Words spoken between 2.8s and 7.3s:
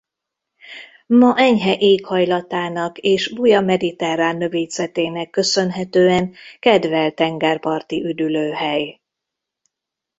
és buja mediterrán növényzetének köszönhetően kedvelt